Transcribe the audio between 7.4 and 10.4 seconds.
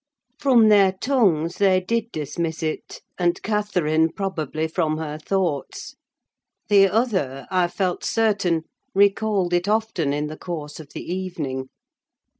I felt certain, recalled it often in the